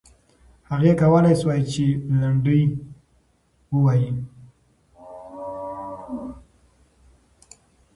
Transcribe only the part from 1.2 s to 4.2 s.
سوای چې لنډۍ ووایي.